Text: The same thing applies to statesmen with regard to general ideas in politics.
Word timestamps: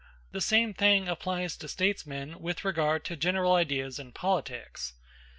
The 0.31 0.41
same 0.41 0.73
thing 0.73 1.07
applies 1.07 1.55
to 1.57 1.67
statesmen 1.67 2.39
with 2.41 2.65
regard 2.65 3.05
to 3.05 3.15
general 3.15 3.53
ideas 3.53 3.99
in 3.99 4.13
politics. 4.13 4.93